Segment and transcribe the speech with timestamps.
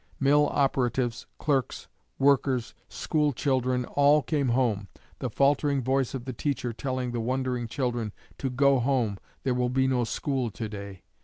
[0.19, 4.87] Mill operatives, clerks, workers, school children, all came home,
[5.19, 9.69] the faltering voice of the teacher telling the wondering children to 'go home, there will
[9.69, 11.03] be no school to day.'